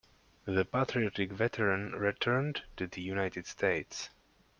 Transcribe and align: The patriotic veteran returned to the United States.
The 0.45 0.65
patriotic 0.65 1.31
veteran 1.31 1.91
returned 1.91 2.63
to 2.77 2.87
the 2.87 3.03
United 3.03 3.45
States. 3.45 4.09